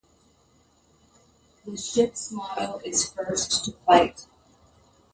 "The 1.63 1.77
ships 1.77 2.31
motto 2.31 2.81
is 2.83 3.07
"First 3.11 3.65
to 3.65 3.73
Fight". 3.85 4.25